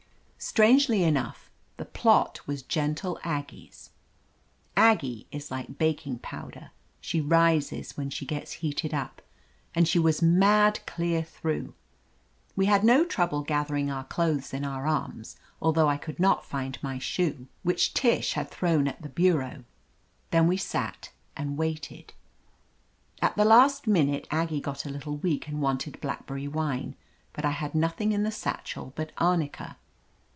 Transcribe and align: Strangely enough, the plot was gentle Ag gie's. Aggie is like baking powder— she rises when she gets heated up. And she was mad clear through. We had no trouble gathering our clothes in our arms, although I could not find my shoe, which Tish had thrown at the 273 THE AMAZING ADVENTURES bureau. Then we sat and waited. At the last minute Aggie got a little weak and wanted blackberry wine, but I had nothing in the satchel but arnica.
Strangely 0.43 1.03
enough, 1.03 1.51
the 1.77 1.85
plot 1.85 2.47
was 2.47 2.63
gentle 2.63 3.19
Ag 3.23 3.49
gie's. 3.49 3.91
Aggie 4.75 5.27
is 5.31 5.51
like 5.51 5.77
baking 5.77 6.17
powder— 6.17 6.71
she 6.99 7.21
rises 7.21 7.95
when 7.95 8.09
she 8.09 8.25
gets 8.25 8.53
heated 8.53 8.91
up. 8.91 9.21
And 9.75 9.87
she 9.87 9.99
was 9.99 10.23
mad 10.23 10.79
clear 10.87 11.21
through. 11.21 11.75
We 12.55 12.65
had 12.65 12.83
no 12.83 13.05
trouble 13.05 13.43
gathering 13.43 13.91
our 13.91 14.03
clothes 14.03 14.51
in 14.51 14.65
our 14.65 14.87
arms, 14.87 15.37
although 15.61 15.87
I 15.87 15.97
could 15.97 16.19
not 16.19 16.43
find 16.43 16.75
my 16.81 16.97
shoe, 16.97 17.47
which 17.61 17.93
Tish 17.93 18.33
had 18.33 18.49
thrown 18.49 18.87
at 18.87 19.03
the 19.03 19.09
273 19.09 19.65
THE 20.31 20.37
AMAZING 20.39 20.41
ADVENTURES 20.41 20.41
bureau. 20.41 20.41
Then 20.41 20.47
we 20.49 20.57
sat 20.57 21.11
and 21.37 21.57
waited. 21.59 22.13
At 23.21 23.37
the 23.37 23.45
last 23.45 23.85
minute 23.85 24.27
Aggie 24.31 24.59
got 24.59 24.85
a 24.85 24.89
little 24.91 25.17
weak 25.17 25.47
and 25.47 25.61
wanted 25.61 26.01
blackberry 26.01 26.47
wine, 26.47 26.95
but 27.31 27.45
I 27.45 27.51
had 27.51 27.75
nothing 27.75 28.11
in 28.11 28.23
the 28.23 28.31
satchel 28.31 28.91
but 28.95 29.11
arnica. 29.19 29.77